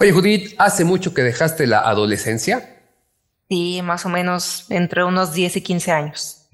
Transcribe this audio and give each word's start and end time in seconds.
Oye, 0.00 0.12
Judith, 0.12 0.54
¿hace 0.58 0.84
mucho 0.84 1.12
que 1.12 1.22
dejaste 1.22 1.66
la 1.66 1.80
adolescencia? 1.80 2.76
Sí, 3.48 3.80
más 3.82 4.06
o 4.06 4.08
menos 4.08 4.66
entre 4.70 5.02
unos 5.04 5.32
10 5.32 5.56
y 5.56 5.60
15 5.62 5.92
años. 5.92 6.48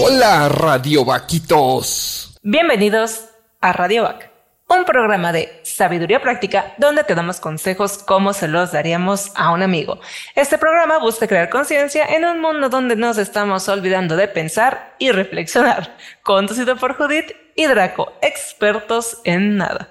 Hola, 0.00 0.48
Radio 0.48 1.04
Vaquitos. 1.04 2.38
Bienvenidos 2.42 3.26
a 3.60 3.72
Radio 3.72 4.02
Vac, 4.02 4.30
un 4.68 4.84
programa 4.84 5.32
de 5.32 5.60
sabiduría 5.62 6.22
práctica 6.22 6.74
donde 6.78 7.04
te 7.04 7.14
damos 7.14 7.38
consejos 7.38 7.98
como 7.98 8.32
se 8.32 8.48
los 8.48 8.72
daríamos 8.72 9.30
a 9.34 9.52
un 9.52 9.62
amigo. 9.62 10.00
Este 10.34 10.58
programa 10.58 10.98
busca 10.98 11.26
crear 11.26 11.50
conciencia 11.50 12.06
en 12.06 12.24
un 12.24 12.40
mundo 12.40 12.68
donde 12.68 12.96
nos 12.96 13.18
estamos 13.18 13.68
olvidando 13.68 14.16
de 14.16 14.28
pensar 14.28 14.94
y 14.98 15.10
reflexionar. 15.12 15.96
Conducido 16.22 16.76
por 16.76 16.96
Judith 16.96 17.32
y 17.54 17.66
Draco, 17.66 18.12
expertos 18.22 19.18
en 19.24 19.56
nada. 19.56 19.90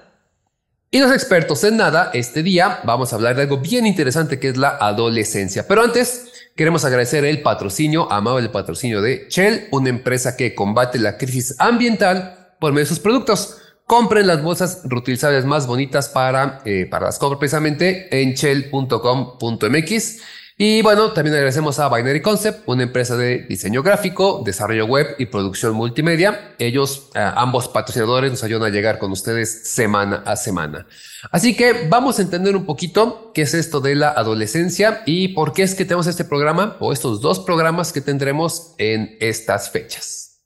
Y 0.90 1.00
los 1.00 1.12
expertos 1.12 1.64
en 1.64 1.76
nada, 1.76 2.10
este 2.14 2.42
día 2.42 2.80
vamos 2.84 3.12
a 3.12 3.16
hablar 3.16 3.34
de 3.34 3.42
algo 3.42 3.58
bien 3.58 3.86
interesante 3.86 4.38
que 4.38 4.50
es 4.50 4.56
la 4.56 4.76
adolescencia. 4.80 5.66
Pero 5.66 5.82
antes, 5.82 6.50
queremos 6.54 6.84
agradecer 6.84 7.24
el 7.24 7.42
patrocinio, 7.42 8.10
amable 8.12 8.48
patrocinio 8.48 9.02
de 9.02 9.26
Shell, 9.28 9.68
una 9.72 9.88
empresa 9.88 10.36
que 10.36 10.54
combate 10.54 10.98
la 11.00 11.16
crisis 11.16 11.56
ambiental 11.58 12.54
por 12.60 12.72
medio 12.72 12.84
de 12.84 12.90
sus 12.90 13.00
productos. 13.00 13.60
Compren 13.86 14.26
las 14.26 14.42
bolsas 14.42 14.80
reutilizables 14.84 15.44
más 15.44 15.66
bonitas 15.66 16.08
para, 16.08 16.62
eh, 16.64 16.86
para 16.90 17.06
las 17.06 17.18
compras 17.18 17.38
precisamente 17.38 18.08
en 18.22 18.32
shell.com.mx. 18.32 20.20
Y 20.56 20.82
bueno, 20.82 21.10
también 21.10 21.34
agradecemos 21.34 21.80
a 21.80 21.88
Binary 21.88 22.22
Concept, 22.22 22.62
una 22.66 22.84
empresa 22.84 23.16
de 23.16 23.38
diseño 23.48 23.82
gráfico, 23.82 24.40
desarrollo 24.44 24.86
web 24.86 25.16
y 25.18 25.26
producción 25.26 25.74
multimedia. 25.74 26.54
Ellos, 26.60 27.10
eh, 27.16 27.30
ambos 27.34 27.66
patrocinadores, 27.68 28.30
nos 28.30 28.44
ayudan 28.44 28.70
a 28.70 28.72
llegar 28.72 29.00
con 29.00 29.10
ustedes 29.10 29.68
semana 29.68 30.22
a 30.24 30.36
semana. 30.36 30.86
Así 31.32 31.56
que 31.56 31.88
vamos 31.88 32.20
a 32.20 32.22
entender 32.22 32.54
un 32.54 32.66
poquito 32.66 33.32
qué 33.34 33.42
es 33.42 33.52
esto 33.52 33.80
de 33.80 33.96
la 33.96 34.10
adolescencia 34.10 35.02
y 35.06 35.28
por 35.28 35.52
qué 35.52 35.64
es 35.64 35.74
que 35.74 35.84
tenemos 35.84 36.06
este 36.06 36.24
programa 36.24 36.76
o 36.78 36.92
estos 36.92 37.20
dos 37.20 37.40
programas 37.40 37.92
que 37.92 38.00
tendremos 38.00 38.76
en 38.78 39.16
estas 39.20 39.70
fechas. 39.70 40.40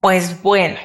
Pues 0.00 0.40
bueno, 0.42 0.78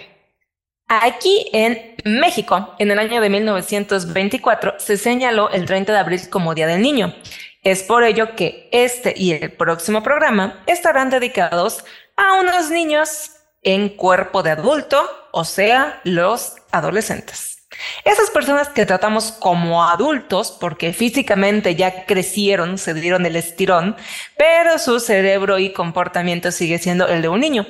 Aquí 0.89 1.49
en 1.51 1.95
México, 2.05 2.73
en 2.79 2.91
el 2.91 2.99
año 2.99 3.19
de 3.19 3.29
1924, 3.29 4.75
se 4.77 4.95
señaló 4.95 5.49
el 5.49 5.65
30 5.65 5.91
de 5.91 5.99
abril 5.99 6.29
como 6.29 6.55
Día 6.55 6.65
del 6.65 6.81
Niño. 6.81 7.13
Es 7.61 7.83
por 7.83 8.05
ello 8.05 8.35
que 8.35 8.69
este 8.71 9.13
y 9.17 9.33
el 9.33 9.51
próximo 9.51 10.01
programa 10.01 10.63
estarán 10.65 11.09
dedicados 11.09 11.83
a 12.15 12.39
unos 12.39 12.69
niños 12.69 13.31
en 13.63 13.89
cuerpo 13.89 14.43
de 14.43 14.51
adulto, 14.51 15.03
o 15.33 15.43
sea, 15.43 15.99
los 16.05 16.55
adolescentes. 16.71 17.67
Esas 18.05 18.29
personas 18.29 18.69
que 18.69 18.85
tratamos 18.85 19.33
como 19.33 19.83
adultos 19.83 20.55
porque 20.57 20.93
físicamente 20.93 21.75
ya 21.75 22.05
crecieron, 22.05 22.77
se 22.77 22.93
dieron 22.93 23.25
el 23.25 23.35
estirón, 23.35 23.97
pero 24.37 24.79
su 24.79 25.01
cerebro 25.01 25.59
y 25.59 25.73
comportamiento 25.73 26.51
sigue 26.53 26.79
siendo 26.79 27.09
el 27.09 27.21
de 27.21 27.27
un 27.27 27.41
niño. 27.41 27.67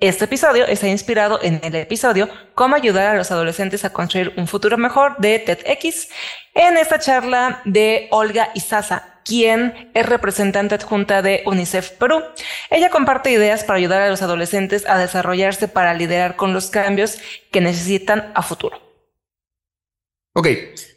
Este 0.00 0.26
episodio 0.26 0.64
está 0.64 0.86
inspirado 0.86 1.40
en 1.42 1.58
el 1.60 1.74
episodio 1.74 2.28
Cómo 2.54 2.76
ayudar 2.76 3.08
a 3.08 3.16
los 3.16 3.32
adolescentes 3.32 3.84
a 3.84 3.92
construir 3.92 4.32
un 4.36 4.46
futuro 4.46 4.78
mejor 4.78 5.16
de 5.18 5.40
TEDx, 5.40 6.08
en 6.54 6.76
esta 6.76 7.00
charla 7.00 7.62
de 7.64 8.06
Olga 8.12 8.50
Isaza, 8.54 9.20
quien 9.24 9.90
es 9.94 10.06
representante 10.06 10.76
adjunta 10.76 11.20
de 11.20 11.42
UNICEF 11.46 11.90
Perú. 11.98 12.22
Ella 12.70 12.90
comparte 12.90 13.32
ideas 13.32 13.64
para 13.64 13.78
ayudar 13.78 14.02
a 14.02 14.08
los 14.08 14.22
adolescentes 14.22 14.88
a 14.88 14.98
desarrollarse 14.98 15.66
para 15.66 15.94
liderar 15.94 16.36
con 16.36 16.54
los 16.54 16.70
cambios 16.70 17.18
que 17.50 17.60
necesitan 17.60 18.30
a 18.36 18.42
futuro. 18.42 18.80
Ok, 20.32 20.46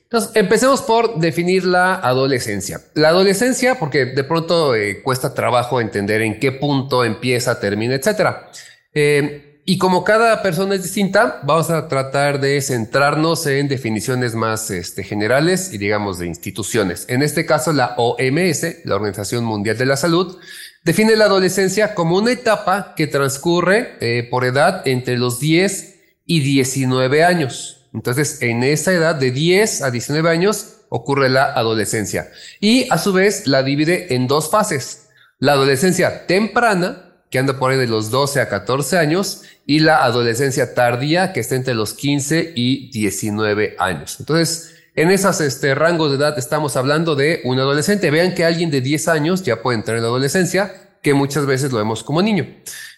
entonces, 0.03 0.35
empecemos 0.35 0.83
por 0.83 1.17
definir 1.17 1.65
la 1.65 1.95
adolescencia. 1.95 2.81
La 2.93 3.07
adolescencia, 3.07 3.79
porque 3.79 4.05
de 4.05 4.23
pronto 4.23 4.75
eh, 4.75 5.01
cuesta 5.01 5.33
trabajo 5.33 5.81
entender 5.81 6.21
en 6.21 6.39
qué 6.39 6.51
punto 6.51 7.03
empieza, 7.03 7.59
termina, 7.59 7.95
etcétera. 7.95 8.51
Eh, 8.93 9.61
y 9.63 9.77
como 9.77 10.03
cada 10.03 10.41
persona 10.41 10.75
es 10.75 10.83
distinta, 10.83 11.39
vamos 11.43 11.69
a 11.69 11.87
tratar 11.87 12.39
de 12.39 12.59
centrarnos 12.61 13.45
en 13.45 13.67
definiciones 13.67 14.33
más 14.33 14.71
este, 14.71 15.03
generales 15.03 15.71
y 15.71 15.77
digamos 15.77 16.17
de 16.17 16.27
instituciones. 16.27 17.05
En 17.07 17.21
este 17.21 17.45
caso, 17.45 17.71
la 17.71 17.93
OMS, 17.97 18.85
la 18.85 18.95
Organización 18.95 19.45
Mundial 19.45 19.77
de 19.77 19.85
la 19.85 19.97
Salud, 19.97 20.37
define 20.83 21.15
la 21.15 21.25
adolescencia 21.25 21.93
como 21.93 22.17
una 22.17 22.31
etapa 22.31 22.95
que 22.95 23.07
transcurre 23.07 23.97
eh, 24.01 24.27
por 24.29 24.45
edad 24.45 24.87
entre 24.87 25.17
los 25.17 25.39
10 25.39 25.99
y 26.25 26.39
19 26.39 27.23
años. 27.23 27.87
Entonces, 27.93 28.41
en 28.41 28.63
esa 28.63 28.93
edad 28.93 29.15
de 29.15 29.31
10 29.31 29.83
a 29.83 29.91
19 29.91 30.29
años 30.29 30.77
ocurre 30.89 31.29
la 31.29 31.45
adolescencia. 31.53 32.31
Y 32.59 32.87
a 32.89 32.97
su 32.97 33.13
vez 33.13 33.47
la 33.47 33.63
divide 33.63 34.15
en 34.15 34.27
dos 34.27 34.49
fases. 34.49 35.09
La 35.39 35.53
adolescencia 35.53 36.25
temprana, 36.25 37.10
que 37.31 37.39
anda 37.39 37.57
por 37.57 37.71
ahí 37.71 37.77
de 37.77 37.87
los 37.87 38.11
12 38.11 38.41
a 38.41 38.49
14 38.49 38.99
años, 38.99 39.41
y 39.65 39.79
la 39.79 40.03
adolescencia 40.03 40.75
tardía, 40.75 41.33
que 41.33 41.39
está 41.39 41.55
entre 41.55 41.73
los 41.73 41.93
15 41.93 42.53
y 42.55 42.91
19 42.91 43.77
años. 43.79 44.17
Entonces, 44.19 44.75
en 44.95 45.09
esos 45.09 45.39
este, 45.39 45.73
rangos 45.73 46.11
de 46.11 46.17
edad 46.17 46.37
estamos 46.37 46.75
hablando 46.75 47.15
de 47.15 47.39
un 47.45 47.57
adolescente. 47.57 48.11
Vean 48.11 48.35
que 48.35 48.43
alguien 48.43 48.69
de 48.69 48.81
10 48.81 49.07
años 49.07 49.43
ya 49.43 49.61
puede 49.61 49.77
entrar 49.77 49.95
en 49.95 50.03
la 50.03 50.09
adolescencia, 50.09 50.73
que 51.01 51.13
muchas 51.13 51.45
veces 51.45 51.71
lo 51.71 51.77
vemos 51.77 52.03
como 52.03 52.21
niño. 52.21 52.45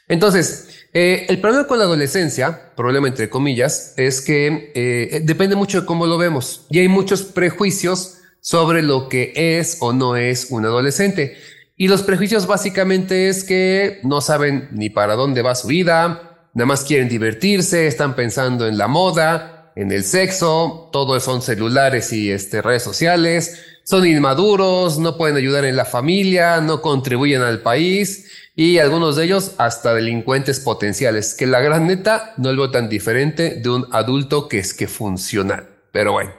Entonces, 0.07 0.87
eh, 0.93 1.27
el 1.29 1.39
problema 1.39 1.67
con 1.67 1.77
la 1.77 1.85
adolescencia, 1.85 2.73
problema 2.75 3.07
entre 3.07 3.29
comillas, 3.29 3.93
es 3.97 4.21
que 4.21 4.71
eh, 4.73 5.21
depende 5.23 5.55
mucho 5.55 5.81
de 5.81 5.85
cómo 5.85 6.07
lo 6.07 6.17
vemos. 6.17 6.65
Y 6.71 6.79
hay 6.79 6.87
muchos 6.87 7.21
prejuicios 7.21 8.17
sobre 8.41 8.81
lo 8.81 9.07
que 9.07 9.33
es 9.35 9.77
o 9.79 9.93
no 9.93 10.15
es 10.15 10.47
un 10.49 10.65
adolescente. 10.65 11.37
Y 11.75 11.87
los 11.87 12.03
prejuicios 12.03 12.45
básicamente 12.45 13.29
es 13.29 13.43
que 13.43 13.99
no 14.03 14.21
saben 14.21 14.69
ni 14.71 14.89
para 14.89 15.15
dónde 15.15 15.41
va 15.41 15.55
su 15.55 15.67
vida, 15.67 16.47
nada 16.53 16.67
más 16.67 16.83
quieren 16.83 17.09
divertirse, 17.09 17.87
están 17.87 18.15
pensando 18.15 18.67
en 18.67 18.77
la 18.77 18.87
moda, 18.87 19.71
en 19.75 19.91
el 19.91 20.03
sexo, 20.03 20.89
todo 20.93 21.19
son 21.19 21.41
celulares 21.41 22.13
y 22.13 22.31
este, 22.31 22.61
redes 22.61 22.83
sociales, 22.83 23.59
son 23.83 24.05
inmaduros, 24.05 24.99
no 24.99 25.17
pueden 25.17 25.35
ayudar 25.35 25.65
en 25.65 25.75
la 25.75 25.85
familia, 25.85 26.61
no 26.61 26.81
contribuyen 26.81 27.41
al 27.41 27.61
país 27.61 28.29
y 28.55 28.77
algunos 28.77 29.15
de 29.15 29.25
ellos 29.25 29.53
hasta 29.57 29.95
delincuentes 29.95 30.59
potenciales, 30.59 31.33
que 31.33 31.47
la 31.47 31.59
gran 31.59 31.87
neta 31.87 32.33
no 32.37 32.53
lo 32.53 32.63
veo 32.63 32.71
tan 32.71 32.87
diferente 32.87 33.55
de 33.61 33.69
un 33.69 33.87
adulto 33.91 34.47
que 34.47 34.59
es 34.59 34.75
que 34.75 34.87
funciona. 34.87 35.67
Pero 35.91 36.11
bueno. 36.11 36.33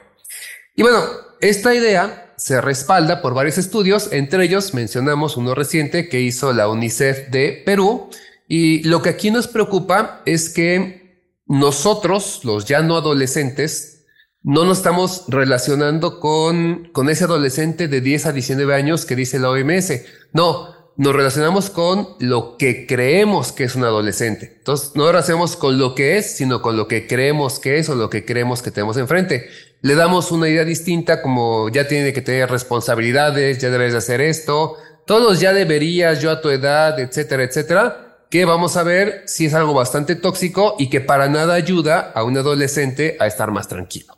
Y 0.75 0.81
bueno, 0.81 1.03
esta 1.41 1.75
idea 1.75 2.24
se 2.37 2.61
respalda 2.61 3.21
por 3.21 3.33
varios 3.33 3.57
estudios, 3.57 4.09
entre 4.11 4.43
ellos 4.43 4.73
mencionamos 4.73 5.37
uno 5.37 5.55
reciente 5.55 6.09
que 6.09 6.21
hizo 6.21 6.53
la 6.53 6.67
UNICEF 6.67 7.29
de 7.29 7.63
Perú, 7.65 8.09
y 8.47 8.83
lo 8.83 9.01
que 9.01 9.09
aquí 9.09 9.31
nos 9.31 9.47
preocupa 9.47 10.21
es 10.25 10.49
que 10.49 11.05
nosotros, 11.47 12.41
los 12.43 12.65
ya 12.65 12.81
no 12.81 12.97
adolescentes, 12.97 14.05
no 14.43 14.63
nos 14.65 14.77
estamos 14.77 15.25
relacionando 15.27 16.19
con, 16.19 16.89
con 16.91 17.09
ese 17.09 17.23
adolescente 17.23 17.87
de 17.87 18.01
10 18.01 18.27
a 18.27 18.31
19 18.31 18.75
años 18.75 19.05
que 19.05 19.15
dice 19.15 19.39
la 19.39 19.49
OMS. 19.49 20.01
No, 20.33 20.75
nos 20.97 21.15
relacionamos 21.15 21.71
con 21.71 22.09
lo 22.19 22.55
que 22.57 22.85
creemos 22.85 23.51
que 23.51 23.63
es 23.63 23.75
un 23.75 23.83
adolescente. 23.83 24.53
Entonces, 24.57 24.91
no 24.95 25.11
lo 25.11 25.17
hacemos 25.17 25.55
con 25.55 25.79
lo 25.79 25.95
que 25.95 26.17
es, 26.17 26.37
sino 26.37 26.61
con 26.61 26.77
lo 26.77 26.87
que 26.87 27.07
creemos 27.07 27.59
que 27.59 27.79
es 27.79 27.89
o 27.89 27.95
lo 27.95 28.09
que 28.09 28.23
creemos 28.23 28.61
que 28.61 28.71
tenemos 28.71 28.97
enfrente 28.97 29.49
le 29.81 29.95
damos 29.95 30.31
una 30.31 30.49
idea 30.49 30.63
distinta 30.63 31.21
como 31.21 31.69
ya 31.69 31.87
tiene 31.87 32.13
que 32.13 32.21
tener 32.21 32.49
responsabilidades, 32.49 33.59
ya 33.59 33.69
debes 33.69 33.91
de 33.91 33.97
hacer 33.99 34.21
esto, 34.21 34.77
todos 35.05 35.39
ya 35.39 35.53
deberías, 35.53 36.21
yo 36.21 36.31
a 36.31 36.41
tu 36.41 36.49
edad, 36.49 36.99
etcétera, 36.99 37.43
etcétera, 37.43 38.17
que 38.29 38.45
vamos 38.45 38.75
a 38.77 38.83
ver 38.83 39.23
si 39.27 39.45
es 39.45 39.53
algo 39.53 39.73
bastante 39.73 40.15
tóxico 40.15 40.75
y 40.79 40.89
que 40.89 41.01
para 41.01 41.29
nada 41.29 41.53
ayuda 41.53 42.11
a 42.13 42.23
un 42.23 42.37
adolescente 42.37 43.15
a 43.19 43.27
estar 43.27 43.51
más 43.51 43.67
tranquilo. 43.67 44.14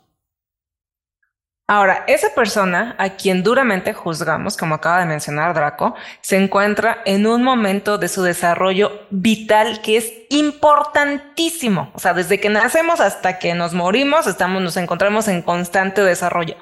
Ahora, 1.70 2.04
esa 2.06 2.34
persona 2.34 2.94
a 2.96 3.10
quien 3.10 3.42
duramente 3.42 3.92
juzgamos, 3.92 4.56
como 4.56 4.76
acaba 4.76 5.00
de 5.00 5.04
mencionar 5.04 5.52
Draco, 5.52 5.94
se 6.22 6.38
encuentra 6.38 7.02
en 7.04 7.26
un 7.26 7.42
momento 7.42 7.98
de 7.98 8.08
su 8.08 8.22
desarrollo 8.22 9.02
vital 9.10 9.82
que 9.82 9.98
es 9.98 10.10
importantísimo. 10.30 11.90
O 11.92 11.98
sea, 11.98 12.14
desde 12.14 12.40
que 12.40 12.48
nacemos 12.48 13.00
hasta 13.00 13.38
que 13.38 13.52
nos 13.52 13.74
morimos, 13.74 14.26
estamos, 14.26 14.62
nos 14.62 14.78
encontramos 14.78 15.28
en 15.28 15.42
constante 15.42 16.00
desarrollo. 16.00 16.56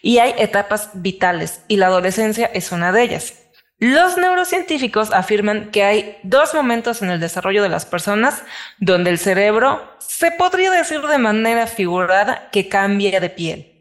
Y 0.00 0.18
hay 0.18 0.32
etapas 0.38 0.90
vitales 0.94 1.64
y 1.66 1.76
la 1.76 1.86
adolescencia 1.86 2.46
es 2.54 2.70
una 2.70 2.92
de 2.92 3.02
ellas. 3.02 3.34
Los 3.80 4.16
neurocientíficos 4.16 5.12
afirman 5.12 5.72
que 5.72 5.82
hay 5.82 6.18
dos 6.22 6.54
momentos 6.54 7.02
en 7.02 7.10
el 7.10 7.18
desarrollo 7.18 7.64
de 7.64 7.68
las 7.68 7.84
personas 7.84 8.44
donde 8.78 9.10
el 9.10 9.18
cerebro 9.18 9.82
se 9.98 10.30
podría 10.30 10.70
decir 10.70 11.00
de 11.00 11.18
manera 11.18 11.66
figurada 11.66 12.48
que 12.52 12.68
cambia 12.68 13.18
de 13.18 13.28
piel. 13.28 13.71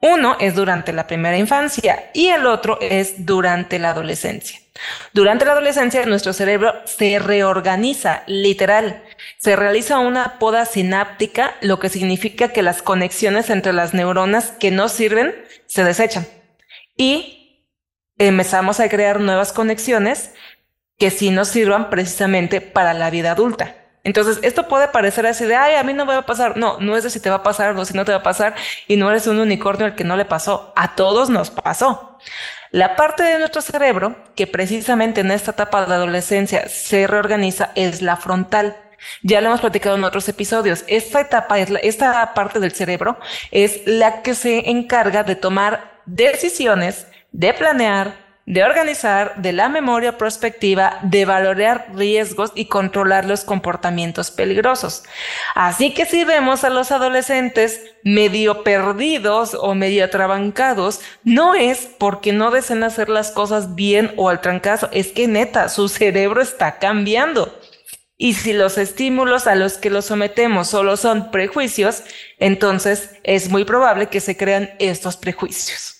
Uno 0.00 0.36
es 0.40 0.54
durante 0.54 0.94
la 0.94 1.06
primera 1.06 1.36
infancia 1.36 2.10
y 2.14 2.28
el 2.28 2.46
otro 2.46 2.78
es 2.80 3.26
durante 3.26 3.78
la 3.78 3.90
adolescencia. 3.90 4.58
Durante 5.12 5.44
la 5.44 5.52
adolescencia 5.52 6.06
nuestro 6.06 6.32
cerebro 6.32 6.74
se 6.86 7.18
reorganiza, 7.18 8.22
literal. 8.26 9.02
Se 9.36 9.56
realiza 9.56 9.98
una 9.98 10.38
poda 10.38 10.64
sináptica, 10.64 11.54
lo 11.60 11.78
que 11.78 11.90
significa 11.90 12.48
que 12.48 12.62
las 12.62 12.80
conexiones 12.80 13.50
entre 13.50 13.74
las 13.74 13.92
neuronas 13.92 14.52
que 14.52 14.70
no 14.70 14.88
sirven 14.88 15.34
se 15.66 15.84
desechan. 15.84 16.26
Y 16.96 17.66
empezamos 18.16 18.80
a 18.80 18.88
crear 18.88 19.20
nuevas 19.20 19.52
conexiones 19.52 20.32
que 20.98 21.10
sí 21.10 21.30
nos 21.30 21.48
sirvan 21.48 21.90
precisamente 21.90 22.62
para 22.62 22.94
la 22.94 23.10
vida 23.10 23.32
adulta. 23.32 23.79
Entonces, 24.02 24.38
esto 24.42 24.66
puede 24.66 24.88
parecer 24.88 25.26
así 25.26 25.44
de, 25.44 25.56
ay, 25.56 25.74
a 25.74 25.82
mí 25.82 25.92
no 25.92 26.06
me 26.06 26.14
va 26.14 26.20
a 26.20 26.26
pasar. 26.26 26.56
No, 26.56 26.78
no 26.80 26.96
es 26.96 27.04
de 27.04 27.10
si 27.10 27.20
te 27.20 27.30
va 27.30 27.36
a 27.36 27.42
pasar 27.42 27.76
o 27.76 27.84
si 27.84 27.94
no 27.94 28.04
te 28.04 28.12
va 28.12 28.18
a 28.18 28.22
pasar 28.22 28.54
y 28.88 28.96
no 28.96 29.10
eres 29.10 29.26
un 29.26 29.38
unicornio 29.38 29.86
al 29.86 29.94
que 29.94 30.04
no 30.04 30.16
le 30.16 30.24
pasó. 30.24 30.72
A 30.76 30.94
todos 30.94 31.28
nos 31.28 31.50
pasó. 31.50 32.18
La 32.70 32.96
parte 32.96 33.22
de 33.22 33.38
nuestro 33.38 33.62
cerebro 33.62 34.16
que 34.36 34.46
precisamente 34.46 35.20
en 35.20 35.30
esta 35.30 35.50
etapa 35.50 35.82
de 35.82 35.88
la 35.88 35.96
adolescencia 35.96 36.68
se 36.68 37.06
reorganiza 37.06 37.72
es 37.74 38.00
la 38.00 38.16
frontal. 38.16 38.76
Ya 39.22 39.40
lo 39.40 39.48
hemos 39.48 39.60
platicado 39.60 39.96
en 39.96 40.04
otros 40.04 40.28
episodios. 40.28 40.84
Esta 40.86 41.20
etapa, 41.20 41.58
es 41.58 41.70
esta 41.82 42.32
parte 42.32 42.60
del 42.60 42.72
cerebro 42.72 43.18
es 43.50 43.82
la 43.86 44.22
que 44.22 44.34
se 44.34 44.70
encarga 44.70 45.24
de 45.24 45.36
tomar 45.36 46.00
decisiones, 46.06 47.06
de 47.32 47.52
planear, 47.54 48.29
de 48.46 48.64
organizar, 48.64 49.34
de 49.36 49.52
la 49.52 49.68
memoria 49.68 50.18
prospectiva, 50.18 50.98
de 51.02 51.24
valorar 51.24 51.88
riesgos 51.94 52.52
y 52.54 52.66
controlar 52.66 53.24
los 53.24 53.44
comportamientos 53.44 54.30
peligrosos. 54.30 55.04
Así 55.54 55.94
que 55.94 56.06
si 56.06 56.24
vemos 56.24 56.64
a 56.64 56.70
los 56.70 56.90
adolescentes 56.90 57.80
medio 58.02 58.64
perdidos 58.64 59.54
o 59.54 59.74
medio 59.74 60.04
atrabancados, 60.04 61.00
no 61.22 61.54
es 61.54 61.88
porque 61.98 62.32
no 62.32 62.50
deseen 62.50 62.82
hacer 62.82 63.08
las 63.08 63.30
cosas 63.30 63.74
bien 63.74 64.12
o 64.16 64.28
al 64.28 64.40
trancazo, 64.40 64.88
es 64.92 65.08
que 65.08 65.28
neta, 65.28 65.68
su 65.68 65.88
cerebro 65.88 66.42
está 66.42 66.78
cambiando. 66.78 67.56
Y 68.16 68.34
si 68.34 68.52
los 68.52 68.76
estímulos 68.76 69.46
a 69.46 69.54
los 69.54 69.78
que 69.78 69.88
los 69.88 70.06
sometemos 70.06 70.68
solo 70.68 70.98
son 70.98 71.30
prejuicios, 71.30 72.02
entonces 72.38 73.12
es 73.22 73.48
muy 73.48 73.64
probable 73.64 74.08
que 74.08 74.20
se 74.20 74.36
crean 74.36 74.70
estos 74.78 75.16
prejuicios. 75.16 75.99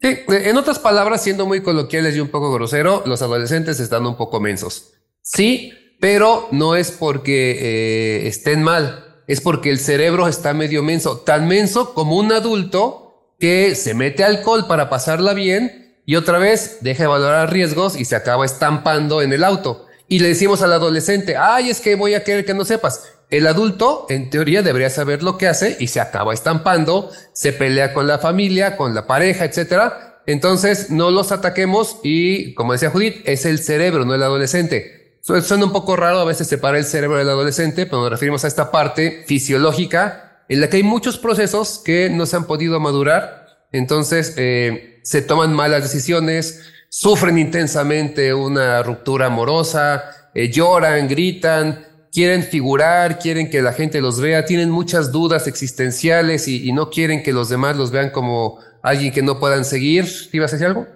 Sí, 0.00 0.18
en 0.28 0.56
otras 0.56 0.78
palabras, 0.78 1.22
siendo 1.22 1.44
muy 1.44 1.60
coloquiales 1.60 2.14
y 2.14 2.20
un 2.20 2.28
poco 2.28 2.52
grosero, 2.52 3.02
los 3.04 3.20
adolescentes 3.20 3.80
están 3.80 4.06
un 4.06 4.16
poco 4.16 4.40
mensos. 4.40 4.92
Sí, 5.22 5.72
pero 6.00 6.48
no 6.52 6.76
es 6.76 6.92
porque 6.92 7.58
eh, 7.60 8.28
estén 8.28 8.62
mal, 8.62 9.22
es 9.26 9.40
porque 9.40 9.70
el 9.70 9.80
cerebro 9.80 10.28
está 10.28 10.54
medio 10.54 10.84
menso, 10.84 11.18
tan 11.18 11.48
menso 11.48 11.94
como 11.94 12.16
un 12.16 12.32
adulto 12.32 13.34
que 13.40 13.74
se 13.74 13.94
mete 13.94 14.22
alcohol 14.22 14.66
para 14.68 14.88
pasarla 14.88 15.34
bien 15.34 16.00
y 16.06 16.16
otra 16.16 16.38
vez 16.38 16.78
deja 16.80 17.02
de 17.02 17.08
valorar 17.08 17.52
riesgos 17.52 17.96
y 17.98 18.04
se 18.04 18.16
acaba 18.16 18.46
estampando 18.46 19.20
en 19.20 19.32
el 19.32 19.44
auto. 19.44 19.86
Y 20.08 20.20
le 20.20 20.28
decimos 20.28 20.62
al 20.62 20.72
adolescente, 20.72 21.36
ay, 21.36 21.70
es 21.70 21.80
que 21.80 21.96
voy 21.96 22.14
a 22.14 22.24
querer 22.24 22.44
que 22.44 22.54
no 22.54 22.64
sepas. 22.64 23.04
El 23.30 23.46
adulto, 23.46 24.06
en 24.08 24.30
teoría, 24.30 24.62
debería 24.62 24.88
saber 24.88 25.22
lo 25.22 25.36
que 25.36 25.48
hace 25.48 25.76
y 25.78 25.88
se 25.88 26.00
acaba 26.00 26.32
estampando, 26.32 27.10
se 27.32 27.52
pelea 27.52 27.92
con 27.92 28.06
la 28.06 28.18
familia, 28.18 28.76
con 28.76 28.94
la 28.94 29.06
pareja, 29.06 29.44
etcétera. 29.44 30.22
Entonces, 30.26 30.90
no 30.90 31.10
los 31.10 31.30
ataquemos 31.30 31.98
y, 32.02 32.54
como 32.54 32.72
decía 32.72 32.90
Judith, 32.90 33.22
es 33.24 33.44
el 33.44 33.58
cerebro, 33.58 34.04
no 34.04 34.14
el 34.14 34.22
adolescente. 34.22 35.18
Suena 35.20 35.66
un 35.66 35.72
poco 35.72 35.94
raro 35.94 36.20
a 36.20 36.24
veces 36.24 36.46
separar 36.46 36.78
el 36.78 36.84
cerebro 36.84 37.18
del 37.18 37.28
adolescente, 37.28 37.84
pero 37.84 38.00
nos 38.00 38.10
referimos 38.10 38.44
a 38.44 38.48
esta 38.48 38.70
parte 38.70 39.24
fisiológica 39.26 40.44
en 40.48 40.62
la 40.62 40.70
que 40.70 40.78
hay 40.78 40.82
muchos 40.82 41.18
procesos 41.18 41.82
que 41.84 42.08
no 42.08 42.24
se 42.24 42.36
han 42.36 42.44
podido 42.44 42.80
madurar. 42.80 43.46
Entonces, 43.72 44.32
eh, 44.38 45.00
se 45.02 45.20
toman 45.20 45.52
malas 45.52 45.82
decisiones, 45.82 46.62
sufren 46.88 47.36
intensamente 47.36 48.32
una 48.32 48.82
ruptura 48.82 49.26
amorosa, 49.26 50.30
eh, 50.34 50.50
lloran, 50.50 51.08
gritan, 51.08 51.84
quieren 52.12 52.42
figurar, 52.42 53.18
quieren 53.18 53.50
que 53.50 53.62
la 53.62 53.72
gente 53.72 54.00
los 54.00 54.20
vea, 54.20 54.44
tienen 54.44 54.70
muchas 54.70 55.12
dudas 55.12 55.46
existenciales 55.46 56.48
y, 56.48 56.72
no 56.72 56.90
quieren 56.90 57.22
que 57.22 57.32
los 57.32 57.48
demás 57.48 57.76
los 57.76 57.90
vean 57.90 58.10
como 58.10 58.58
alguien 58.82 59.12
que 59.12 59.22
no 59.22 59.38
puedan 59.38 59.64
seguir. 59.64 60.06
¿Ibas 60.32 60.52
a 60.52 60.56
decir 60.56 60.66
algo? 60.66 60.86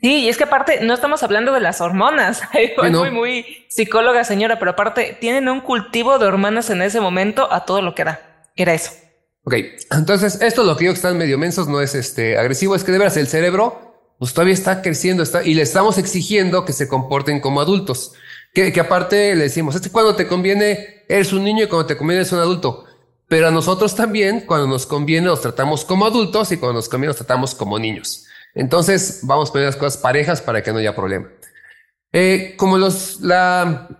Sí, 0.00 0.24
y 0.24 0.28
es 0.28 0.36
que 0.36 0.44
aparte 0.44 0.80
no 0.82 0.94
estamos 0.94 1.22
hablando 1.22 1.52
de 1.52 1.60
las 1.60 1.80
hormonas. 1.80 2.42
Muy 3.12 3.66
psicóloga, 3.68 4.24
señora, 4.24 4.58
pero 4.58 4.72
aparte 4.72 5.16
tienen 5.20 5.48
un 5.48 5.60
cultivo 5.60 6.18
de 6.18 6.26
hormonas 6.26 6.70
en 6.70 6.82
ese 6.82 7.00
momento 7.00 7.52
a 7.52 7.64
todo 7.64 7.82
lo 7.82 7.94
que 7.94 8.04
da. 8.04 8.20
Era 8.56 8.74
eso. 8.74 8.92
Ok, 9.44 9.54
entonces 9.92 10.40
esto 10.42 10.64
lo 10.64 10.76
que 10.76 10.84
digo 10.84 10.92
que 10.92 10.96
están 10.96 11.16
medio 11.16 11.38
mensos 11.38 11.68
no 11.68 11.80
es 11.80 11.94
este 11.94 12.36
agresivo, 12.36 12.74
es 12.74 12.82
que 12.82 12.90
de 12.90 12.98
veras 12.98 13.16
el 13.16 13.28
cerebro 13.28 13.86
pues 14.18 14.32
todavía 14.32 14.54
está 14.54 14.82
creciendo 14.82 15.22
está, 15.22 15.44
y 15.44 15.54
le 15.54 15.62
estamos 15.62 15.98
exigiendo 15.98 16.64
que 16.64 16.72
se 16.72 16.88
comporten 16.88 17.40
como 17.40 17.60
adultos. 17.60 18.12
Que, 18.56 18.80
aparte 18.80 19.34
le 19.34 19.42
decimos, 19.42 19.74
es 19.74 19.82
que 19.82 19.90
cuando 19.90 20.16
te 20.16 20.26
conviene 20.26 21.04
eres 21.10 21.30
un 21.34 21.44
niño 21.44 21.64
y 21.64 21.66
cuando 21.66 21.84
te 21.84 21.94
conviene 21.94 22.22
eres 22.22 22.32
un 22.32 22.38
adulto. 22.38 22.86
Pero 23.28 23.48
a 23.48 23.50
nosotros 23.50 23.94
también, 23.94 24.46
cuando 24.46 24.66
nos 24.66 24.86
conviene, 24.86 25.26
nos 25.26 25.42
tratamos 25.42 25.84
como 25.84 26.06
adultos 26.06 26.50
y 26.52 26.56
cuando 26.56 26.76
nos 26.78 26.88
conviene, 26.88 27.08
nos 27.08 27.18
tratamos 27.18 27.54
como 27.54 27.78
niños. 27.78 28.24
Entonces, 28.54 29.20
vamos 29.24 29.50
a 29.50 29.52
poner 29.52 29.66
las 29.66 29.76
cosas 29.76 29.98
parejas 29.98 30.40
para 30.40 30.62
que 30.62 30.72
no 30.72 30.78
haya 30.78 30.96
problema. 30.96 31.28
Eh, 32.14 32.54
como 32.56 32.78
los, 32.78 33.20
la 33.20 33.90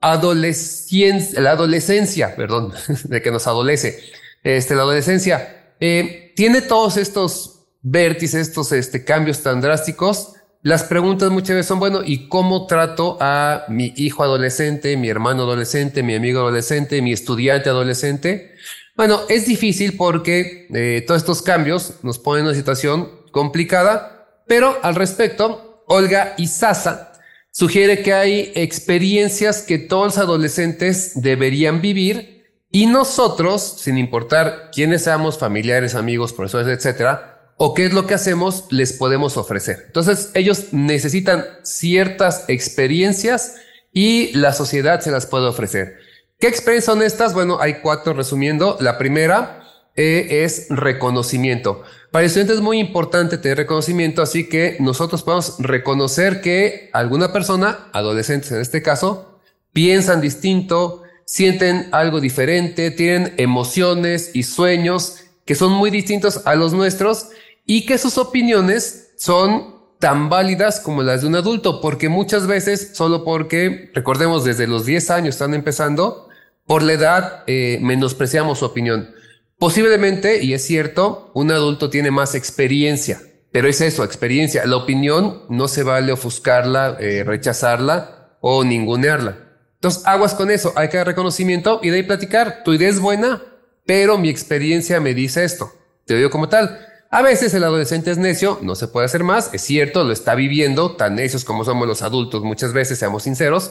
adolescencia, 0.00 1.40
la 1.40 1.50
adolescencia, 1.50 2.36
perdón, 2.36 2.72
de 3.04 3.20
que 3.20 3.32
nos 3.32 3.48
adolece, 3.48 3.98
este, 4.44 4.76
la 4.76 4.82
adolescencia, 4.82 5.74
eh, 5.80 6.32
tiene 6.36 6.62
todos 6.62 6.98
estos 6.98 7.66
vértices, 7.82 8.46
estos 8.46 8.70
este, 8.70 9.04
cambios 9.04 9.42
tan 9.42 9.60
drásticos 9.60 10.33
las 10.64 10.84
preguntas 10.84 11.30
muchas 11.30 11.56
veces 11.56 11.66
son, 11.66 11.78
bueno, 11.78 12.00
¿y 12.02 12.26
cómo 12.26 12.66
trato 12.66 13.18
a 13.20 13.66
mi 13.68 13.92
hijo 13.96 14.22
adolescente, 14.22 14.96
mi 14.96 15.10
hermano 15.10 15.42
adolescente, 15.42 16.02
mi 16.02 16.14
amigo 16.14 16.40
adolescente, 16.40 17.02
mi 17.02 17.12
estudiante 17.12 17.68
adolescente? 17.68 18.54
Bueno, 18.96 19.20
es 19.28 19.44
difícil 19.44 19.94
porque 19.98 20.66
eh, 20.72 21.04
todos 21.06 21.20
estos 21.20 21.42
cambios 21.42 21.96
nos 22.02 22.18
ponen 22.18 22.40
en 22.40 22.46
una 22.46 22.56
situación 22.56 23.10
complicada, 23.30 24.42
pero 24.46 24.78
al 24.82 24.94
respecto, 24.94 25.84
Olga 25.86 26.32
Isaza 26.38 27.12
sugiere 27.50 28.02
que 28.02 28.14
hay 28.14 28.50
experiencias 28.54 29.60
que 29.60 29.76
todos 29.78 30.14
los 30.14 30.18
adolescentes 30.18 31.12
deberían 31.20 31.82
vivir 31.82 32.46
y 32.70 32.86
nosotros, 32.86 33.62
sin 33.80 33.98
importar 33.98 34.70
quiénes 34.72 35.04
seamos, 35.04 35.38
familiares, 35.38 35.94
amigos, 35.94 36.32
profesores, 36.32 36.78
etcétera, 36.78 37.33
o 37.56 37.74
qué 37.74 37.86
es 37.86 37.92
lo 37.92 38.06
que 38.06 38.14
hacemos 38.14 38.66
les 38.70 38.92
podemos 38.92 39.36
ofrecer. 39.36 39.84
Entonces 39.86 40.30
ellos 40.34 40.72
necesitan 40.72 41.44
ciertas 41.62 42.44
experiencias 42.48 43.56
y 43.92 44.32
la 44.32 44.52
sociedad 44.52 45.00
se 45.00 45.10
las 45.10 45.26
puede 45.26 45.46
ofrecer. 45.46 45.96
¿Qué 46.38 46.48
experiencias 46.48 46.92
son 46.92 47.02
estas? 47.02 47.32
Bueno, 47.32 47.58
hay 47.60 47.74
cuatro 47.74 48.12
resumiendo. 48.12 48.76
La 48.80 48.98
primera 48.98 49.62
eh, 49.96 50.42
es 50.44 50.66
reconocimiento. 50.68 51.82
Para 52.10 52.22
el 52.22 52.26
estudiante 52.26 52.54
es 52.54 52.60
muy 52.60 52.78
importante 52.78 53.38
tener 53.38 53.58
reconocimiento, 53.58 54.22
así 54.22 54.48
que 54.48 54.76
nosotros 54.80 55.22
podemos 55.22 55.56
reconocer 55.58 56.40
que 56.40 56.90
alguna 56.92 57.32
persona, 57.32 57.88
adolescentes 57.92 58.50
en 58.52 58.60
este 58.60 58.82
caso, 58.82 59.40
piensan 59.72 60.20
distinto, 60.20 61.02
sienten 61.24 61.88
algo 61.92 62.20
diferente, 62.20 62.90
tienen 62.90 63.34
emociones 63.36 64.30
y 64.34 64.42
sueños 64.42 65.20
que 65.44 65.54
son 65.54 65.72
muy 65.72 65.90
distintos 65.90 66.42
a 66.44 66.54
los 66.54 66.72
nuestros 66.72 67.28
y 67.66 67.86
que 67.86 67.98
sus 67.98 68.18
opiniones 68.18 69.14
son 69.16 69.74
tan 69.98 70.28
válidas 70.28 70.80
como 70.80 71.02
las 71.02 71.22
de 71.22 71.28
un 71.28 71.36
adulto, 71.36 71.80
porque 71.80 72.08
muchas 72.08 72.46
veces, 72.46 72.90
solo 72.94 73.24
porque, 73.24 73.90
recordemos, 73.94 74.44
desde 74.44 74.66
los 74.66 74.84
10 74.84 75.10
años 75.10 75.34
están 75.34 75.54
empezando, 75.54 76.28
por 76.66 76.82
la 76.82 76.92
edad 76.92 77.42
eh, 77.46 77.78
menospreciamos 77.80 78.58
su 78.58 78.66
opinión. 78.66 79.14
Posiblemente, 79.58 80.42
y 80.42 80.52
es 80.52 80.64
cierto, 80.64 81.30
un 81.34 81.50
adulto 81.50 81.88
tiene 81.88 82.10
más 82.10 82.34
experiencia, 82.34 83.20
pero 83.52 83.68
es 83.68 83.80
eso, 83.80 84.04
experiencia. 84.04 84.66
La 84.66 84.76
opinión 84.76 85.42
no 85.48 85.68
se 85.68 85.84
vale 85.84 86.12
ofuscarla, 86.12 86.96
eh, 87.00 87.22
rechazarla 87.24 88.36
o 88.40 88.64
ningunearla. 88.64 89.38
Entonces, 89.76 90.02
aguas 90.06 90.34
con 90.34 90.50
eso, 90.50 90.72
hay 90.76 90.88
que 90.88 90.96
dar 90.96 91.06
reconocimiento 91.06 91.80
y 91.82 91.90
de 91.90 91.96
ahí 91.96 92.02
platicar. 92.02 92.62
Tu 92.64 92.74
idea 92.74 92.88
es 92.88 93.00
buena, 93.00 93.42
pero 93.86 94.18
mi 94.18 94.28
experiencia 94.28 95.00
me 95.00 95.14
dice 95.14 95.44
esto. 95.44 95.72
Te 96.04 96.16
digo 96.16 96.30
como 96.30 96.48
tal. 96.48 96.78
A 97.14 97.22
veces 97.22 97.54
el 97.54 97.62
adolescente 97.62 98.10
es 98.10 98.18
necio, 98.18 98.58
no 98.60 98.74
se 98.74 98.88
puede 98.88 99.06
hacer 99.06 99.22
más, 99.22 99.54
es 99.54 99.62
cierto, 99.62 100.02
lo 100.02 100.12
está 100.12 100.34
viviendo, 100.34 100.96
tan 100.96 101.14
necios 101.14 101.44
como 101.44 101.64
somos 101.64 101.86
los 101.86 102.02
adultos 102.02 102.42
muchas 102.42 102.72
veces, 102.72 102.98
seamos 102.98 103.22
sinceros, 103.22 103.70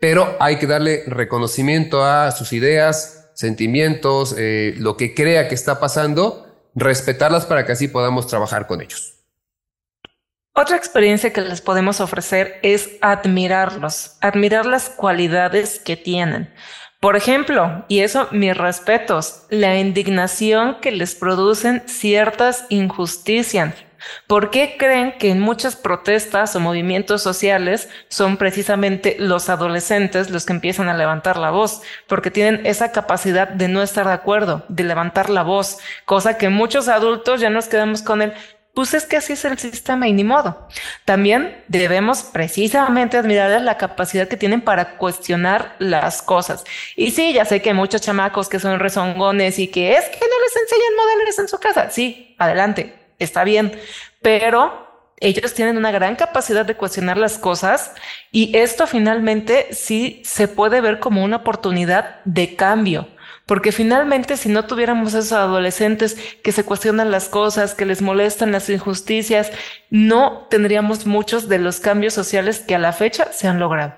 pero 0.00 0.36
hay 0.40 0.56
que 0.56 0.66
darle 0.66 1.04
reconocimiento 1.06 2.04
a 2.04 2.32
sus 2.32 2.52
ideas, 2.52 3.30
sentimientos, 3.34 4.34
eh, 4.36 4.74
lo 4.78 4.96
que 4.96 5.14
crea 5.14 5.46
que 5.46 5.54
está 5.54 5.78
pasando, 5.78 6.48
respetarlas 6.74 7.46
para 7.46 7.64
que 7.64 7.70
así 7.70 7.86
podamos 7.86 8.26
trabajar 8.26 8.66
con 8.66 8.80
ellos. 8.80 9.14
Otra 10.52 10.76
experiencia 10.76 11.32
que 11.32 11.42
les 11.42 11.60
podemos 11.60 12.00
ofrecer 12.00 12.58
es 12.64 12.90
admirarlos, 13.02 14.16
admirar 14.20 14.66
las 14.66 14.88
cualidades 14.88 15.78
que 15.78 15.96
tienen. 15.96 16.52
Por 17.00 17.16
ejemplo, 17.16 17.86
y 17.88 18.00
eso 18.00 18.28
mis 18.30 18.54
respetos, 18.54 19.44
la 19.48 19.78
indignación 19.78 20.76
que 20.82 20.92
les 20.92 21.14
producen 21.14 21.82
ciertas 21.86 22.66
injusticias. 22.68 23.74
¿Por 24.26 24.50
qué 24.50 24.76
creen 24.78 25.14
que 25.18 25.30
en 25.30 25.40
muchas 25.40 25.76
protestas 25.76 26.54
o 26.56 26.60
movimientos 26.60 27.22
sociales 27.22 27.88
son 28.08 28.36
precisamente 28.36 29.16
los 29.18 29.48
adolescentes 29.48 30.28
los 30.28 30.44
que 30.44 30.52
empiezan 30.52 30.90
a 30.90 30.96
levantar 30.96 31.38
la 31.38 31.50
voz? 31.50 31.80
Porque 32.06 32.30
tienen 32.30 32.66
esa 32.66 32.92
capacidad 32.92 33.48
de 33.48 33.68
no 33.68 33.82
estar 33.82 34.06
de 34.06 34.12
acuerdo, 34.12 34.66
de 34.68 34.84
levantar 34.84 35.30
la 35.30 35.42
voz, 35.42 35.78
cosa 36.04 36.36
que 36.36 36.50
muchos 36.50 36.88
adultos 36.88 37.40
ya 37.40 37.48
nos 37.48 37.68
quedamos 37.68 38.02
con 38.02 38.20
el 38.20 38.34
pues 38.74 38.94
es 38.94 39.04
que 39.04 39.16
así 39.16 39.32
es 39.32 39.44
el 39.44 39.58
sistema 39.58 40.08
y 40.08 40.12
ni 40.12 40.24
modo. 40.24 40.68
También 41.04 41.64
debemos 41.68 42.22
precisamente 42.22 43.16
admirar 43.16 43.60
la 43.60 43.76
capacidad 43.76 44.28
que 44.28 44.36
tienen 44.36 44.60
para 44.60 44.96
cuestionar 44.96 45.74
las 45.78 46.22
cosas. 46.22 46.64
Y 46.96 47.10
sí, 47.10 47.32
ya 47.32 47.44
sé 47.44 47.62
que 47.62 47.74
muchos 47.74 48.00
chamacos 48.02 48.48
que 48.48 48.60
son 48.60 48.78
rezongones 48.78 49.58
y 49.58 49.68
que 49.68 49.94
es 49.94 50.04
que 50.04 50.20
no 50.20 50.40
les 50.44 50.56
enseñan 50.62 50.96
modales 50.96 51.38
en 51.38 51.48
su 51.48 51.58
casa. 51.58 51.90
Sí, 51.90 52.34
adelante, 52.38 52.94
está 53.18 53.44
bien. 53.44 53.78
Pero 54.22 54.88
ellos 55.18 55.52
tienen 55.52 55.76
una 55.76 55.90
gran 55.90 56.16
capacidad 56.16 56.64
de 56.64 56.76
cuestionar 56.76 57.18
las 57.18 57.38
cosas 57.38 57.92
y 58.32 58.56
esto 58.56 58.86
finalmente 58.86 59.68
sí 59.72 60.22
se 60.24 60.48
puede 60.48 60.80
ver 60.80 60.98
como 60.98 61.22
una 61.22 61.36
oportunidad 61.36 62.20
de 62.24 62.56
cambio 62.56 63.08
porque 63.50 63.72
finalmente 63.72 64.36
si 64.36 64.48
no 64.48 64.66
tuviéramos 64.66 65.12
esos 65.12 65.32
adolescentes 65.32 66.16
que 66.44 66.52
se 66.52 66.62
cuestionan 66.62 67.10
las 67.10 67.28
cosas, 67.28 67.74
que 67.74 67.84
les 67.84 68.00
molestan 68.00 68.52
las 68.52 68.70
injusticias, 68.70 69.50
no 69.90 70.46
tendríamos 70.48 71.04
muchos 71.04 71.48
de 71.48 71.58
los 71.58 71.80
cambios 71.80 72.14
sociales 72.14 72.60
que 72.60 72.76
a 72.76 72.78
la 72.78 72.92
fecha 72.92 73.32
se 73.32 73.48
han 73.48 73.58
logrado. 73.58 73.94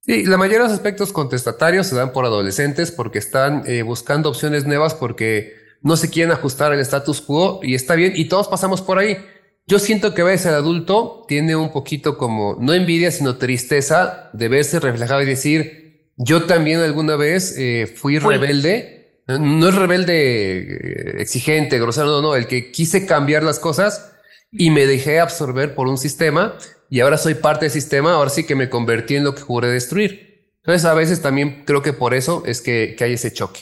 Sí, 0.00 0.24
la 0.24 0.38
mayoría 0.38 0.60
de 0.60 0.64
los 0.64 0.72
aspectos 0.72 1.12
contestatarios 1.12 1.86
se 1.86 1.96
dan 1.96 2.14
por 2.14 2.24
adolescentes 2.24 2.90
porque 2.90 3.18
están 3.18 3.62
eh, 3.66 3.82
buscando 3.82 4.30
opciones 4.30 4.64
nuevas 4.64 4.94
porque 4.94 5.52
no 5.82 5.98
se 5.98 6.08
quieren 6.08 6.32
ajustar 6.32 6.72
al 6.72 6.80
status 6.80 7.20
quo 7.20 7.60
y 7.62 7.74
está 7.74 7.94
bien 7.94 8.14
y 8.16 8.24
todos 8.24 8.48
pasamos 8.48 8.80
por 8.80 8.98
ahí. 8.98 9.18
Yo 9.66 9.78
siento 9.78 10.14
que 10.14 10.22
a 10.22 10.24
veces 10.24 10.46
el 10.46 10.54
adulto 10.54 11.26
tiene 11.28 11.56
un 11.56 11.72
poquito 11.72 12.16
como, 12.16 12.56
no 12.58 12.72
envidia, 12.72 13.10
sino 13.10 13.36
tristeza 13.36 14.30
de 14.32 14.48
verse 14.48 14.80
reflejado 14.80 15.20
y 15.20 15.26
decir, 15.26 15.85
yo 16.16 16.44
también 16.44 16.80
alguna 16.80 17.16
vez 17.16 17.54
eh, 17.58 17.92
fui 17.94 18.18
rebelde. 18.18 19.22
No 19.26 19.68
es 19.68 19.74
rebelde 19.74 20.58
eh, 20.58 21.20
exigente, 21.20 21.78
grosero, 21.78 22.06
no, 22.06 22.22
no. 22.22 22.36
El 22.36 22.46
que 22.46 22.70
quise 22.70 23.06
cambiar 23.06 23.42
las 23.42 23.58
cosas 23.58 24.12
y 24.50 24.70
me 24.70 24.86
dejé 24.86 25.20
absorber 25.20 25.74
por 25.74 25.88
un 25.88 25.98
sistema 25.98 26.56
y 26.88 27.00
ahora 27.00 27.18
soy 27.18 27.34
parte 27.34 27.66
del 27.66 27.72
sistema. 27.72 28.14
Ahora 28.14 28.30
sí 28.30 28.44
que 28.44 28.54
me 28.54 28.70
convertí 28.70 29.16
en 29.16 29.24
lo 29.24 29.34
que 29.34 29.42
juré 29.42 29.68
destruir. 29.68 30.52
Entonces, 30.58 30.84
a 30.84 30.94
veces 30.94 31.22
también 31.22 31.64
creo 31.64 31.82
que 31.82 31.92
por 31.92 32.14
eso 32.14 32.42
es 32.46 32.60
que, 32.60 32.94
que 32.96 33.04
hay 33.04 33.12
ese 33.14 33.32
choque. 33.32 33.60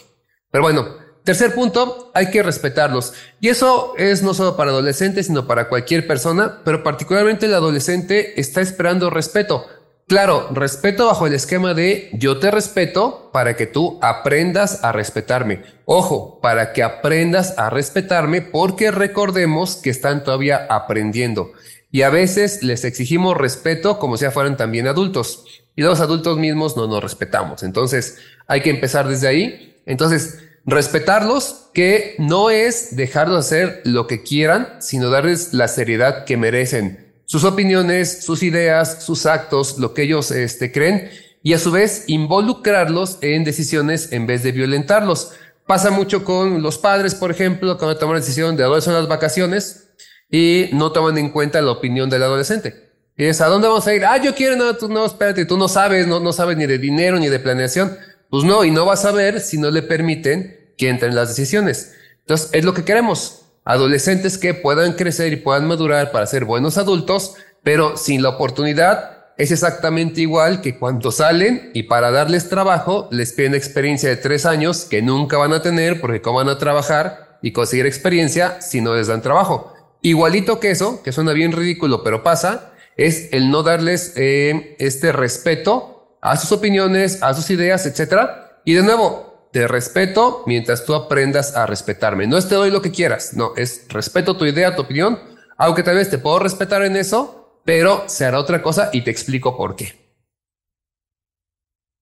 Pero 0.50 0.62
bueno, 0.62 0.96
tercer 1.24 1.54
punto, 1.54 2.10
hay 2.14 2.30
que 2.30 2.42
respetarlos. 2.42 3.14
Y 3.40 3.48
eso 3.48 3.94
es 3.98 4.22
no 4.22 4.34
solo 4.34 4.56
para 4.56 4.70
adolescentes, 4.70 5.26
sino 5.26 5.46
para 5.46 5.68
cualquier 5.68 6.06
persona, 6.06 6.62
pero 6.64 6.82
particularmente 6.82 7.46
el 7.46 7.54
adolescente 7.54 8.40
está 8.40 8.60
esperando 8.60 9.10
respeto. 9.10 9.66
Claro, 10.06 10.48
respeto 10.52 11.06
bajo 11.06 11.26
el 11.26 11.32
esquema 11.32 11.72
de 11.72 12.10
yo 12.12 12.38
te 12.38 12.50
respeto 12.50 13.30
para 13.32 13.56
que 13.56 13.66
tú 13.66 13.98
aprendas 14.02 14.84
a 14.84 14.92
respetarme. 14.92 15.62
Ojo, 15.86 16.40
para 16.42 16.74
que 16.74 16.82
aprendas 16.82 17.58
a 17.58 17.70
respetarme 17.70 18.42
porque 18.42 18.90
recordemos 18.90 19.76
que 19.76 19.88
están 19.88 20.22
todavía 20.22 20.66
aprendiendo. 20.68 21.52
Y 21.90 22.02
a 22.02 22.10
veces 22.10 22.62
les 22.62 22.84
exigimos 22.84 23.36
respeto 23.36 23.98
como 23.98 24.18
si 24.18 24.26
fueran 24.26 24.58
también 24.58 24.88
adultos. 24.88 25.46
Y 25.74 25.82
los 25.82 26.00
adultos 26.00 26.36
mismos 26.36 26.76
no 26.76 26.86
nos 26.86 27.02
respetamos. 27.02 27.62
Entonces 27.62 28.18
hay 28.46 28.60
que 28.60 28.70
empezar 28.70 29.08
desde 29.08 29.28
ahí. 29.28 29.80
Entonces, 29.86 30.38
respetarlos, 30.66 31.70
que 31.72 32.14
no 32.18 32.50
es 32.50 32.94
dejarlos 32.94 33.46
hacer 33.46 33.80
lo 33.84 34.06
que 34.06 34.22
quieran, 34.22 34.76
sino 34.80 35.08
darles 35.08 35.54
la 35.54 35.68
seriedad 35.68 36.24
que 36.24 36.36
merecen 36.36 37.03
sus 37.26 37.44
opiniones, 37.44 38.24
sus 38.24 38.42
ideas, 38.42 39.02
sus 39.04 39.26
actos, 39.26 39.78
lo 39.78 39.94
que 39.94 40.02
ellos 40.02 40.30
este, 40.30 40.70
creen 40.72 41.10
y 41.42 41.52
a 41.52 41.58
su 41.58 41.70
vez 41.70 42.04
involucrarlos 42.06 43.18
en 43.20 43.44
decisiones 43.44 44.12
en 44.12 44.26
vez 44.26 44.42
de 44.42 44.52
violentarlos. 44.52 45.32
Pasa 45.66 45.90
mucho 45.90 46.24
con 46.24 46.62
los 46.62 46.78
padres, 46.78 47.14
por 47.14 47.30
ejemplo, 47.30 47.76
cuando 47.78 47.98
toman 47.98 48.14
la 48.14 48.20
decisión 48.20 48.56
de 48.56 48.64
dónde 48.64 48.80
son 48.80 48.94
las 48.94 49.08
vacaciones 49.08 49.90
y 50.30 50.70
no 50.72 50.90
toman 50.90 51.18
en 51.18 51.30
cuenta 51.30 51.60
la 51.60 51.70
opinión 51.70 52.08
del 52.08 52.22
adolescente. 52.22 52.90
es, 53.16 53.40
¿a 53.42 53.46
dónde 53.46 53.68
vamos 53.68 53.86
a 53.86 53.94
ir? 53.94 54.04
Ah, 54.06 54.16
yo 54.16 54.34
quiero, 54.34 54.56
no, 54.56 54.74
tú 54.74 54.88
no, 54.88 55.04
espérate, 55.04 55.44
tú 55.44 55.58
no 55.58 55.68
sabes, 55.68 56.06
no, 56.06 56.18
no 56.18 56.32
sabes 56.32 56.56
ni 56.56 56.66
de 56.66 56.78
dinero 56.78 57.18
ni 57.18 57.28
de 57.28 57.38
planeación. 57.38 57.96
Pues 58.30 58.44
no, 58.44 58.64
y 58.64 58.70
no 58.70 58.86
vas 58.86 59.04
a 59.04 59.12
ver 59.12 59.40
si 59.40 59.58
no 59.58 59.70
le 59.70 59.82
permiten 59.82 60.72
que 60.78 60.88
entren 60.88 61.14
las 61.14 61.28
decisiones. 61.28 61.94
Entonces, 62.20 62.48
es 62.52 62.64
lo 62.64 62.72
que 62.72 62.84
queremos 62.84 63.43
adolescentes 63.64 64.38
que 64.38 64.54
puedan 64.54 64.92
crecer 64.92 65.32
y 65.32 65.36
puedan 65.36 65.66
madurar 65.66 66.12
para 66.12 66.26
ser 66.26 66.44
buenos 66.44 66.78
adultos, 66.78 67.34
pero 67.62 67.96
sin 67.96 68.22
la 68.22 68.30
oportunidad 68.30 69.14
es 69.36 69.50
exactamente 69.50 70.20
igual 70.20 70.60
que 70.60 70.78
cuando 70.78 71.10
salen 71.10 71.70
y 71.74 71.84
para 71.84 72.10
darles 72.10 72.48
trabajo 72.48 73.08
les 73.10 73.32
piden 73.32 73.54
experiencia 73.54 74.08
de 74.08 74.16
tres 74.16 74.46
años 74.46 74.84
que 74.84 75.02
nunca 75.02 75.38
van 75.38 75.52
a 75.52 75.62
tener 75.62 76.00
porque 76.00 76.20
cómo 76.20 76.38
van 76.38 76.48
a 76.48 76.58
trabajar 76.58 77.38
y 77.42 77.52
conseguir 77.52 77.86
experiencia 77.86 78.60
si 78.60 78.80
no 78.80 78.94
les 78.94 79.08
dan 79.08 79.22
trabajo. 79.22 79.72
Igualito 80.02 80.60
que 80.60 80.70
eso, 80.70 81.02
que 81.02 81.12
suena 81.12 81.32
bien 81.32 81.52
ridículo, 81.52 82.04
pero 82.04 82.22
pasa, 82.22 82.72
es 82.96 83.28
el 83.32 83.50
no 83.50 83.62
darles 83.62 84.12
eh, 84.16 84.76
este 84.78 85.12
respeto 85.12 86.18
a 86.20 86.36
sus 86.36 86.52
opiniones, 86.52 87.22
a 87.22 87.34
sus 87.34 87.50
ideas, 87.50 87.86
etcétera. 87.86 88.60
Y 88.64 88.74
de 88.74 88.82
nuevo, 88.82 89.33
te 89.54 89.68
respeto 89.68 90.42
mientras 90.46 90.84
tú 90.84 90.96
aprendas 90.96 91.54
a 91.54 91.64
respetarme. 91.64 92.26
No 92.26 92.36
es 92.36 92.48
te 92.48 92.56
doy 92.56 92.72
lo 92.72 92.82
que 92.82 92.90
quieras, 92.90 93.34
no, 93.34 93.52
es 93.54 93.86
respeto 93.88 94.36
tu 94.36 94.46
idea, 94.46 94.74
tu 94.74 94.82
opinión, 94.82 95.20
aunque 95.56 95.84
tal 95.84 95.94
vez 95.94 96.10
te 96.10 96.18
puedo 96.18 96.40
respetar 96.40 96.82
en 96.82 96.96
eso, 96.96 97.60
pero 97.64 98.02
se 98.08 98.24
hará 98.24 98.40
otra 98.40 98.62
cosa 98.62 98.90
y 98.92 99.02
te 99.02 99.12
explico 99.12 99.56
por 99.56 99.76
qué. 99.76 99.94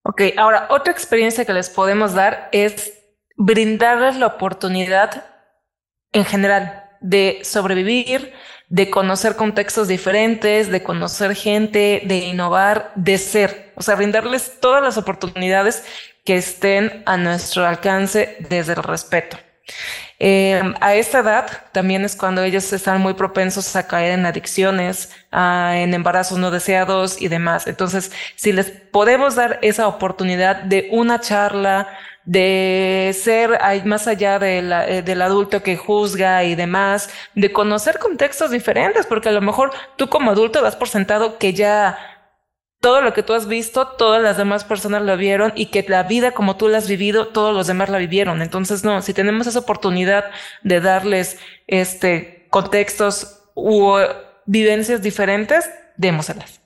Ok, 0.02 0.23
ahora 0.38 0.66
otra 0.71 0.94
experiencia 0.94 1.44
que 1.44 1.52
les 1.52 1.68
podemos 1.68 2.14
dar 2.14 2.49
es 2.52 2.94
brindarles 3.37 4.16
la 4.16 4.28
oportunidad 4.28 5.26
en 6.11 6.25
general 6.25 6.88
de 7.02 7.40
sobrevivir, 7.44 8.32
de 8.71 8.88
conocer 8.88 9.37
contextos 9.37 9.88
diferentes, 9.88 10.71
de 10.71 10.82
conocer 10.82 11.35
gente, 11.35 12.00
de 12.06 12.16
innovar, 12.16 12.92
de 12.94 13.18
ser, 13.18 13.62
o 13.74 13.82
sea, 13.82 13.94
brindarles 13.94 14.60
todas 14.60 14.82
las 14.82 14.96
oportunidades 14.96 15.84
que 16.24 16.36
estén 16.36 17.02
a 17.06 17.16
nuestro 17.16 17.66
alcance 17.66 18.36
desde 18.48 18.74
el 18.74 18.82
respeto. 18.82 19.38
Em, 20.18 20.74
a 20.80 20.94
esta 20.94 21.18
edad 21.18 21.46
también 21.72 22.04
es 22.04 22.14
cuando 22.14 22.42
ellos 22.44 22.72
están 22.72 23.00
muy 23.00 23.14
propensos 23.14 23.74
a 23.74 23.88
caer 23.88 24.12
en 24.12 24.24
adicciones, 24.24 25.10
en 25.32 25.94
embarazos 25.94 26.38
no 26.38 26.52
deseados 26.52 27.20
y 27.20 27.26
demás. 27.28 27.66
Entonces, 27.66 28.12
si 28.36 28.52
les 28.52 28.70
podemos 28.70 29.34
dar 29.34 29.58
esa 29.62 29.88
oportunidad 29.88 30.62
de 30.62 30.88
una 30.92 31.20
charla, 31.20 31.88
de 32.24 33.10
ser 33.20 33.58
más 33.84 34.06
allá 34.06 34.38
eh, 34.42 35.02
del 35.04 35.22
adulto 35.22 35.62
que 35.62 35.76
juzga 35.76 36.44
y 36.44 36.54
demás, 36.54 37.10
de 37.34 37.52
conocer 37.52 37.98
contextos 37.98 38.52
diferentes, 38.52 39.06
porque 39.06 39.28
a 39.30 39.32
lo 39.32 39.40
mejor 39.40 39.72
tú 39.96 40.08
como 40.08 40.30
adulto 40.30 40.62
das 40.62 40.76
por 40.76 40.88
sentado 40.88 41.38
que 41.38 41.52
ya 41.52 41.98
todo 42.82 43.00
lo 43.00 43.14
que 43.14 43.22
tú 43.22 43.32
has 43.32 43.46
visto, 43.46 43.86
todas 43.86 44.20
las 44.20 44.36
demás 44.36 44.64
personas 44.64 45.02
lo 45.02 45.16
vieron 45.16 45.52
y 45.54 45.66
que 45.66 45.86
la 45.88 46.02
vida 46.02 46.32
como 46.32 46.56
tú 46.56 46.66
la 46.66 46.78
has 46.78 46.88
vivido, 46.88 47.28
todos 47.28 47.54
los 47.54 47.68
demás 47.68 47.88
la 47.88 47.98
vivieron. 47.98 48.42
Entonces, 48.42 48.82
no, 48.82 49.00
si 49.02 49.14
tenemos 49.14 49.46
esa 49.46 49.60
oportunidad 49.60 50.24
de 50.64 50.80
darles 50.80 51.38
este 51.68 52.48
contextos 52.50 53.44
u 53.54 53.94
vivencias 54.46 55.00
diferentes, 55.00 55.70
démoselas. 55.96 56.60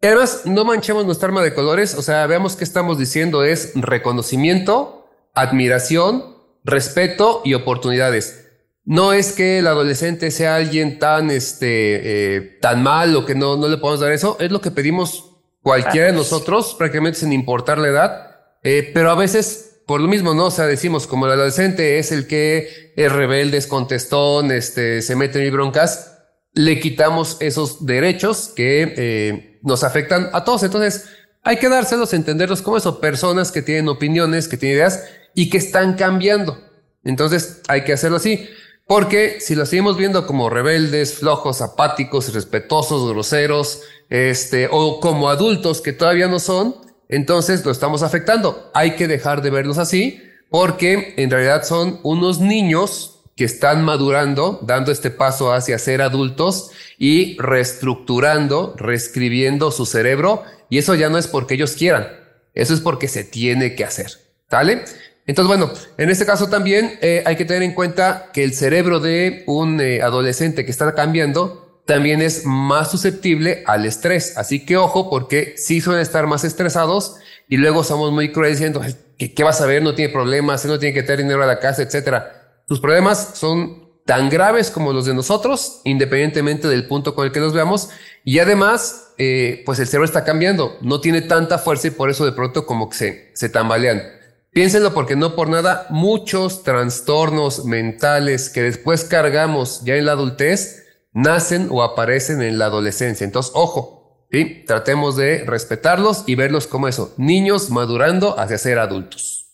además, 0.00 0.42
no 0.44 0.64
manchemos 0.64 1.06
nuestra 1.06 1.28
arma 1.28 1.42
de 1.42 1.54
colores, 1.54 1.94
o 1.94 2.02
sea, 2.02 2.26
veamos 2.26 2.56
qué 2.56 2.64
estamos 2.64 2.98
diciendo 2.98 3.44
es 3.44 3.70
reconocimiento, 3.76 5.08
admiración, 5.34 6.36
respeto 6.64 7.42
y 7.44 7.54
oportunidades. 7.54 8.47
No 8.88 9.12
es 9.12 9.32
que 9.32 9.58
el 9.58 9.66
adolescente 9.66 10.30
sea 10.30 10.56
alguien 10.56 10.98
tan, 10.98 11.30
este, 11.30 12.36
eh, 12.36 12.40
tan 12.62 12.82
mal 12.82 13.14
o 13.16 13.26
que 13.26 13.34
no, 13.34 13.58
no 13.58 13.68
le 13.68 13.76
podemos 13.76 14.00
dar 14.00 14.12
eso. 14.12 14.38
Es 14.40 14.50
lo 14.50 14.62
que 14.62 14.70
pedimos 14.70 15.36
cualquiera 15.60 16.06
de 16.06 16.14
nosotros, 16.14 16.74
prácticamente 16.78 17.18
sin 17.18 17.34
importar 17.34 17.76
la 17.76 17.88
edad. 17.88 18.36
Eh, 18.62 18.90
pero 18.94 19.10
a 19.10 19.14
veces, 19.14 19.82
por 19.86 20.00
lo 20.00 20.08
mismo, 20.08 20.32
¿no? 20.32 20.46
O 20.46 20.50
sea, 20.50 20.64
decimos, 20.64 21.06
como 21.06 21.26
el 21.26 21.32
adolescente 21.32 21.98
es 21.98 22.12
el 22.12 22.26
que 22.26 22.94
es 22.96 23.12
rebelde, 23.12 23.58
es 23.58 23.66
contestón, 23.66 24.50
este, 24.52 25.02
se 25.02 25.16
mete 25.16 25.46
en 25.46 25.52
broncas, 25.52 26.20
le 26.54 26.80
quitamos 26.80 27.36
esos 27.40 27.84
derechos 27.84 28.54
que 28.56 28.94
eh, 28.96 29.60
nos 29.64 29.84
afectan 29.84 30.30
a 30.32 30.44
todos. 30.44 30.62
Entonces, 30.62 31.04
hay 31.42 31.58
que 31.58 31.68
dárselos, 31.68 32.14
entenderlos 32.14 32.62
como 32.62 32.78
eso, 32.78 33.00
personas 33.02 33.52
que 33.52 33.60
tienen 33.60 33.88
opiniones, 33.88 34.48
que 34.48 34.56
tienen 34.56 34.78
ideas 34.78 35.04
y 35.34 35.50
que 35.50 35.58
están 35.58 35.92
cambiando. 35.92 36.58
Entonces, 37.04 37.60
hay 37.68 37.84
que 37.84 37.92
hacerlo 37.92 38.16
así. 38.16 38.48
Porque 38.88 39.38
si 39.40 39.54
lo 39.54 39.66
seguimos 39.66 39.98
viendo 39.98 40.26
como 40.26 40.48
rebeldes, 40.48 41.18
flojos, 41.18 41.60
apáticos, 41.60 42.30
irrespetuosos, 42.30 43.06
groseros, 43.12 43.82
este, 44.08 44.66
o 44.72 44.98
como 44.98 45.28
adultos 45.28 45.82
que 45.82 45.92
todavía 45.92 46.26
no 46.26 46.40
son, 46.40 46.74
entonces 47.10 47.62
lo 47.66 47.70
estamos 47.70 48.02
afectando. 48.02 48.70
Hay 48.72 48.96
que 48.96 49.06
dejar 49.06 49.42
de 49.42 49.50
verlos 49.50 49.76
así 49.76 50.22
porque 50.48 51.12
en 51.18 51.30
realidad 51.30 51.64
son 51.64 52.00
unos 52.02 52.40
niños 52.40 53.20
que 53.36 53.44
están 53.44 53.84
madurando, 53.84 54.58
dando 54.62 54.90
este 54.90 55.10
paso 55.10 55.52
hacia 55.52 55.78
ser 55.78 56.00
adultos 56.00 56.70
y 56.96 57.36
reestructurando, 57.38 58.74
reescribiendo 58.78 59.70
su 59.70 59.84
cerebro. 59.84 60.44
Y 60.70 60.78
eso 60.78 60.94
ya 60.94 61.10
no 61.10 61.18
es 61.18 61.26
porque 61.26 61.54
ellos 61.56 61.72
quieran, 61.72 62.08
eso 62.54 62.72
es 62.72 62.80
porque 62.80 63.06
se 63.06 63.24
tiene 63.24 63.74
que 63.74 63.84
hacer. 63.84 64.12
¿Sale? 64.50 64.84
Entonces, 65.28 65.46
bueno, 65.46 65.70
en 65.98 66.08
este 66.08 66.24
caso 66.24 66.48
también 66.48 66.98
eh, 67.02 67.22
hay 67.26 67.36
que 67.36 67.44
tener 67.44 67.62
en 67.62 67.74
cuenta 67.74 68.30
que 68.32 68.42
el 68.42 68.54
cerebro 68.54 68.98
de 68.98 69.44
un 69.46 69.78
eh, 69.78 70.00
adolescente 70.00 70.64
que 70.64 70.70
está 70.70 70.94
cambiando 70.94 71.82
también 71.84 72.22
es 72.22 72.46
más 72.46 72.90
susceptible 72.90 73.62
al 73.66 73.84
estrés. 73.84 74.38
Así 74.38 74.64
que 74.64 74.78
ojo, 74.78 75.10
porque 75.10 75.54
sí 75.58 75.82
suelen 75.82 76.00
estar 76.00 76.26
más 76.26 76.44
estresados 76.44 77.16
y 77.46 77.58
luego 77.58 77.84
somos 77.84 78.10
muy 78.10 78.32
crueles 78.32 78.58
diciendo, 78.58 78.80
¿qué, 79.18 79.44
vas 79.44 79.60
a 79.60 79.66
ver? 79.66 79.82
No 79.82 79.94
tiene 79.94 80.10
problemas, 80.10 80.64
no 80.64 80.78
tiene 80.78 80.94
que 80.94 81.02
tener 81.02 81.18
dinero 81.18 81.42
a 81.42 81.46
la 81.46 81.58
casa, 81.58 81.82
etcétera. 81.82 82.62
Sus 82.66 82.80
problemas 82.80 83.32
son 83.34 83.86
tan 84.06 84.30
graves 84.30 84.70
como 84.70 84.94
los 84.94 85.04
de 85.04 85.12
nosotros, 85.12 85.82
independientemente 85.84 86.68
del 86.68 86.86
punto 86.86 87.14
con 87.14 87.26
el 87.26 87.32
que 87.32 87.40
los 87.40 87.52
veamos. 87.52 87.90
Y 88.24 88.38
además, 88.38 89.12
eh, 89.18 89.62
pues 89.66 89.78
el 89.78 89.86
cerebro 89.86 90.06
está 90.06 90.24
cambiando, 90.24 90.78
no 90.80 91.02
tiene 91.02 91.20
tanta 91.20 91.58
fuerza 91.58 91.88
y 91.88 91.90
por 91.90 92.08
eso 92.08 92.24
de 92.24 92.32
pronto 92.32 92.64
como 92.64 92.88
que 92.88 92.96
se, 92.96 93.30
se 93.34 93.50
tambalean. 93.50 94.17
Piénsenlo 94.58 94.92
porque 94.92 95.14
no 95.14 95.36
por 95.36 95.48
nada 95.48 95.86
muchos 95.88 96.64
trastornos 96.64 97.64
mentales 97.64 98.50
que 98.50 98.60
después 98.60 99.04
cargamos 99.04 99.84
ya 99.84 99.94
en 99.94 100.04
la 100.04 100.10
adultez 100.10 100.84
nacen 101.12 101.68
o 101.70 101.84
aparecen 101.84 102.42
en 102.42 102.58
la 102.58 102.64
adolescencia. 102.64 103.24
Entonces, 103.24 103.52
ojo, 103.54 104.26
¿sí? 104.32 104.64
tratemos 104.66 105.14
de 105.14 105.44
respetarlos 105.46 106.24
y 106.26 106.34
verlos 106.34 106.66
como 106.66 106.88
eso, 106.88 107.14
niños 107.18 107.70
madurando 107.70 108.36
hacia 108.36 108.58
ser 108.58 108.80
adultos. 108.80 109.46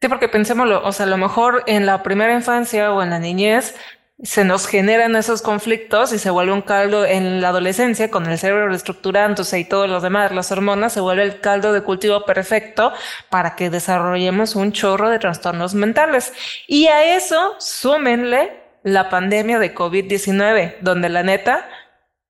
Sí, 0.00 0.08
porque 0.08 0.30
pensémoslo, 0.30 0.82
o 0.82 0.92
sea, 0.92 1.04
a 1.04 1.10
lo 1.10 1.18
mejor 1.18 1.62
en 1.66 1.84
la 1.84 2.02
primera 2.02 2.32
infancia 2.32 2.90
o 2.90 3.02
en 3.02 3.10
la 3.10 3.18
niñez 3.18 3.74
se 4.22 4.44
nos 4.44 4.68
generan 4.68 5.16
esos 5.16 5.42
conflictos 5.42 6.12
y 6.12 6.18
se 6.18 6.30
vuelve 6.30 6.52
un 6.52 6.62
caldo 6.62 7.04
en 7.04 7.40
la 7.40 7.48
adolescencia 7.48 8.08
con 8.10 8.26
el 8.26 8.38
cerebro 8.38 8.68
reestructurándose 8.68 9.58
y 9.58 9.64
todos 9.64 9.88
los 9.88 10.02
demás, 10.02 10.30
las 10.30 10.52
hormonas, 10.52 10.92
se 10.92 11.00
vuelve 11.00 11.24
el 11.24 11.40
caldo 11.40 11.72
de 11.72 11.82
cultivo 11.82 12.24
perfecto 12.24 12.92
para 13.30 13.56
que 13.56 13.68
desarrollemos 13.68 14.54
un 14.54 14.70
chorro 14.72 15.08
de 15.10 15.18
trastornos 15.18 15.74
mentales. 15.74 16.32
Y 16.68 16.86
a 16.86 17.16
eso 17.16 17.56
súmenle 17.58 18.62
la 18.84 19.08
pandemia 19.10 19.58
de 19.58 19.74
COVID-19, 19.74 20.76
donde 20.80 21.08
la 21.08 21.24
neta 21.24 21.68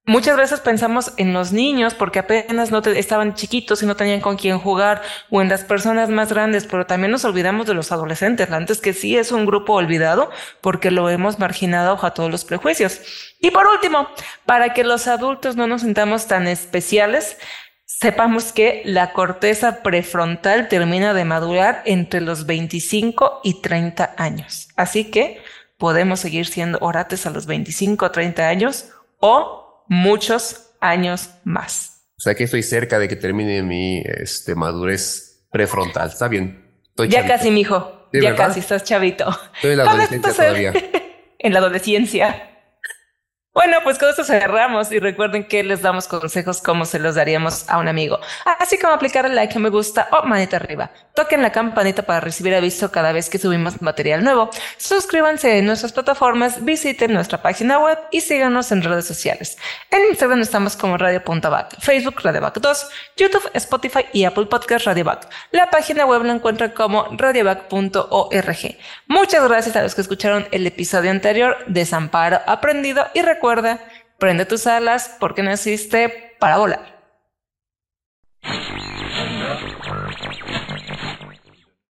Muchas 0.04 0.36
veces 0.36 0.58
pensamos 0.58 1.12
en 1.16 1.32
los 1.32 1.52
niños 1.52 1.94
porque 1.94 2.18
apenas 2.18 2.72
estaban 2.72 3.34
chiquitos 3.34 3.84
y 3.84 3.86
no 3.86 3.94
tenían 3.94 4.20
con 4.20 4.36
quién 4.36 4.58
jugar 4.58 5.00
o 5.30 5.40
en 5.40 5.48
las 5.48 5.62
personas 5.62 6.08
más 6.08 6.32
grandes, 6.32 6.66
pero 6.66 6.86
también 6.86 7.12
nos 7.12 7.24
olvidamos 7.24 7.68
de 7.68 7.74
los 7.74 7.92
adolescentes, 7.92 8.50
antes 8.50 8.80
que 8.80 8.94
sí 8.94 9.16
es 9.16 9.30
un 9.30 9.46
grupo 9.46 9.74
olvidado 9.74 10.32
porque 10.60 10.90
lo 10.90 11.08
hemos 11.08 11.38
marginado 11.38 12.04
a 12.04 12.14
todos 12.14 12.32
los 12.32 12.44
prejuicios. 12.44 13.00
Y 13.38 13.52
por 13.52 13.68
último, 13.68 14.08
para 14.44 14.74
que 14.74 14.82
los 14.82 15.06
adultos 15.06 15.54
no 15.54 15.68
nos 15.68 15.82
sintamos 15.82 16.26
tan 16.26 16.48
especiales, 16.48 17.36
sepamos 17.86 18.52
que 18.52 18.82
la 18.84 19.12
corteza 19.12 19.84
prefrontal 19.84 20.66
termina 20.66 21.14
de 21.14 21.24
madurar 21.24 21.80
entre 21.84 22.20
los 22.20 22.46
25 22.46 23.42
y 23.44 23.62
30 23.62 24.16
años. 24.16 24.68
Así 24.74 25.12
que 25.12 25.40
podemos 25.78 26.18
seguir 26.18 26.46
siendo 26.46 26.78
orates 26.80 27.24
a 27.24 27.30
los 27.30 27.46
25 27.46 28.06
o 28.06 28.10
30 28.10 28.48
años 28.48 28.88
o 29.20 29.61
muchos 29.92 30.70
años 30.80 31.28
más. 31.44 32.06
O 32.16 32.22
sea 32.22 32.34
que 32.34 32.44
estoy 32.44 32.62
cerca 32.62 32.98
de 32.98 33.08
que 33.08 33.16
termine 33.16 33.62
mi 33.62 34.02
este, 34.06 34.54
madurez 34.54 35.44
prefrontal. 35.50 36.08
Está 36.08 36.28
bien. 36.28 36.80
Estoy 36.88 37.08
ya 37.08 37.26
casi, 37.26 37.50
mijo. 37.50 38.08
Ya 38.12 38.34
casi, 38.34 38.60
estás 38.60 38.84
chavito. 38.84 39.28
Estoy 39.56 39.72
en 39.72 39.78
la 39.78 39.84
adolescencia 39.84 40.32
todavía. 40.32 40.72
en 41.38 41.52
la 41.52 41.58
adolescencia. 41.58 42.48
Bueno, 43.54 43.78
pues 43.84 43.98
con 43.98 44.08
esto 44.08 44.24
cerramos 44.24 44.90
y 44.92 44.98
recuerden 44.98 45.46
que 45.46 45.62
les 45.62 45.82
damos 45.82 46.08
consejos 46.08 46.62
como 46.62 46.86
se 46.86 46.98
los 46.98 47.16
daríamos 47.16 47.68
a 47.68 47.76
un 47.76 47.86
amigo, 47.86 48.18
así 48.58 48.78
como 48.78 48.94
aplicar 48.94 49.26
el 49.26 49.34
like, 49.34 49.58
me 49.58 49.68
gusta 49.68 50.08
o 50.10 50.26
manita 50.26 50.56
arriba. 50.56 50.90
Toquen 51.14 51.42
la 51.42 51.52
campanita 51.52 52.02
para 52.04 52.20
recibir 52.20 52.54
aviso 52.54 52.90
cada 52.90 53.12
vez 53.12 53.28
que 53.28 53.38
subimos 53.38 53.82
material 53.82 54.24
nuevo. 54.24 54.48
Suscríbanse 54.78 55.58
en 55.58 55.66
nuestras 55.66 55.92
plataformas, 55.92 56.64
visiten 56.64 57.12
nuestra 57.12 57.42
página 57.42 57.78
web 57.78 57.98
y 58.10 58.22
síganos 58.22 58.72
en 58.72 58.82
redes 58.82 59.04
sociales. 59.04 59.58
En 59.90 60.08
Instagram 60.08 60.40
estamos 60.40 60.74
como 60.74 60.96
Radio.back, 60.96 61.78
Facebook 61.80 62.22
Radioback 62.22 62.58
2, 62.60 62.88
YouTube, 63.18 63.50
Spotify 63.52 64.06
y 64.14 64.24
Apple 64.24 64.46
Podcast 64.46 64.86
Radioback. 64.86 65.28
La 65.50 65.68
página 65.68 66.06
web 66.06 66.22
la 66.24 66.32
encuentran 66.32 66.70
como 66.70 67.06
radioback.org. 67.10 68.78
Muchas 69.06 69.48
gracias 69.48 69.76
a 69.76 69.82
los 69.82 69.94
que 69.94 70.00
escucharon 70.00 70.48
el 70.50 70.66
episodio 70.66 71.10
anterior, 71.10 71.58
Desamparo 71.66 72.40
Aprendido 72.46 73.06
y 73.12 73.20
recuerda, 73.20 73.80
prende 74.18 74.46
tus 74.46 74.66
alas 74.66 75.16
porque 75.20 75.42
naciste 75.42 76.36
para 76.38 76.56
volar. 76.56 76.92